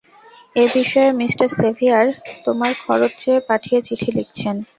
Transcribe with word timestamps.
এ 0.55 0.65
বিষয়ে 0.75 1.09
মি 1.17 1.27
সেভিয়ার 1.51 2.05
তোমার 2.45 2.71
খরচ 2.83 3.11
চেয়ে 3.21 3.39
পাঠিয়ে 3.49 3.79
চিঠি 3.87 4.09
লিখছেন। 4.17 4.55